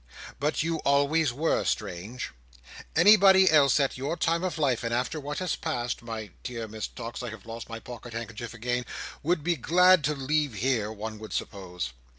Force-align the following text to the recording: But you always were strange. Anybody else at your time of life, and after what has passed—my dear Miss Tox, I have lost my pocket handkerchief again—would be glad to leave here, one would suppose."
But 0.39 0.63
you 0.63 0.77
always 0.77 1.31
were 1.31 1.63
strange. 1.63 2.31
Anybody 2.95 3.51
else 3.51 3.79
at 3.79 3.99
your 3.99 4.17
time 4.17 4.43
of 4.43 4.57
life, 4.57 4.83
and 4.83 4.91
after 4.91 5.19
what 5.19 5.37
has 5.37 5.55
passed—my 5.55 6.31
dear 6.41 6.67
Miss 6.67 6.87
Tox, 6.87 7.21
I 7.21 7.29
have 7.29 7.45
lost 7.45 7.69
my 7.69 7.79
pocket 7.79 8.13
handkerchief 8.13 8.55
again—would 8.55 9.43
be 9.43 9.55
glad 9.57 10.03
to 10.05 10.15
leave 10.15 10.55
here, 10.55 10.91
one 10.91 11.19
would 11.19 11.33
suppose." 11.33 11.93